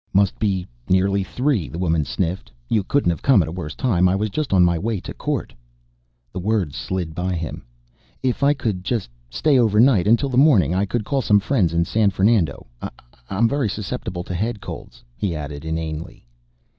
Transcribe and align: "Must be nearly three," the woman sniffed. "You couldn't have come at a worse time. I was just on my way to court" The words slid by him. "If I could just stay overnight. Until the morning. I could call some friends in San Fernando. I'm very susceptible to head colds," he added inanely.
"Must 0.13 0.39
be 0.39 0.65
nearly 0.89 1.23
three," 1.23 1.69
the 1.69 1.77
woman 1.77 2.05
sniffed. 2.05 2.51
"You 2.69 2.83
couldn't 2.83 3.11
have 3.11 3.21
come 3.21 3.43
at 3.43 3.47
a 3.47 3.51
worse 3.51 3.75
time. 3.75 4.09
I 4.09 4.15
was 4.15 4.31
just 4.31 4.51
on 4.51 4.65
my 4.65 4.79
way 4.79 4.99
to 4.99 5.13
court" 5.13 5.53
The 6.33 6.39
words 6.39 6.75
slid 6.75 7.13
by 7.13 7.35
him. 7.35 7.61
"If 8.23 8.41
I 8.41 8.55
could 8.55 8.83
just 8.83 9.11
stay 9.29 9.59
overnight. 9.59 10.07
Until 10.07 10.29
the 10.29 10.37
morning. 10.39 10.73
I 10.73 10.87
could 10.87 11.05
call 11.05 11.21
some 11.21 11.39
friends 11.39 11.71
in 11.71 11.85
San 11.85 12.09
Fernando. 12.09 12.65
I'm 13.29 13.47
very 13.47 13.69
susceptible 13.69 14.23
to 14.23 14.33
head 14.33 14.59
colds," 14.59 15.03
he 15.15 15.35
added 15.35 15.63
inanely. 15.63 16.25